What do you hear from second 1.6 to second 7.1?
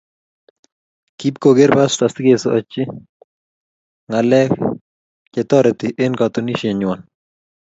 pastor sikekochi ngalek chetareti eng katunisiet nywan.